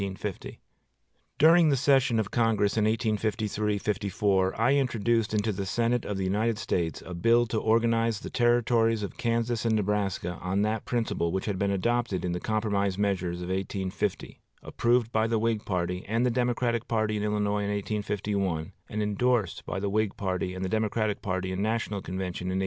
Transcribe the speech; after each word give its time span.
During 1.37 1.69
the 1.69 1.77
session 1.77 2.19
of 2.19 2.31
Congress 2.31 2.75
of 2.75 2.85
1853 2.85 3.77
54, 3.77 4.59
I 4.59 4.73
introduced 4.73 5.31
into 5.31 5.51
the 5.51 5.67
Senate 5.67 6.05
of 6.05 6.17
the 6.17 6.23
United 6.23 6.57
States 6.57 7.03
a 7.05 7.13
bill 7.13 7.45
to 7.45 7.59
organize 7.59 8.19
the 8.19 8.31
Territories 8.31 9.03
of 9.03 9.17
Kansas 9.17 9.63
and 9.63 9.75
Nebraska 9.75 10.39
on 10.41 10.63
that 10.63 10.85
principle 10.85 11.31
which 11.31 11.45
had 11.45 11.59
been 11.59 11.69
adopted 11.69 12.25
in 12.25 12.31
the 12.31 12.39
compromise 12.39 12.97
measures 12.97 13.43
of 13.43 13.49
1850, 13.49 14.39
approved 14.63 15.11
by 15.11 15.27
the 15.27 15.37
Whig 15.37 15.65
party 15.65 16.03
and 16.07 16.25
the 16.25 16.31
Democratic 16.31 16.87
party 16.87 17.15
in 17.17 17.21
Illinois 17.23 17.61
in 17.65 17.69
1851, 17.69 18.71
and 18.89 19.03
indorsed 19.03 19.63
by 19.67 19.79
the 19.79 19.87
Whig 19.87 20.17
party 20.17 20.55
and 20.55 20.65
the 20.65 20.77
Democratic 20.77 21.21
party 21.21 21.51
in 21.51 21.61
national 21.61 22.01
convention 22.01 22.47
in 22.47 22.57
1852. 22.57 22.59